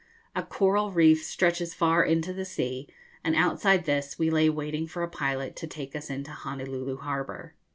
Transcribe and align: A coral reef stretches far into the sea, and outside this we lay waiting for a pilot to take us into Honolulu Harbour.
A 0.35 0.41
coral 0.41 0.91
reef 0.91 1.23
stretches 1.23 1.75
far 1.75 2.03
into 2.03 2.33
the 2.33 2.43
sea, 2.43 2.89
and 3.23 3.35
outside 3.35 3.85
this 3.85 4.17
we 4.17 4.31
lay 4.31 4.49
waiting 4.49 4.87
for 4.87 5.03
a 5.03 5.07
pilot 5.07 5.55
to 5.57 5.67
take 5.67 5.95
us 5.95 6.09
into 6.09 6.31
Honolulu 6.31 6.97
Harbour. 6.97 7.53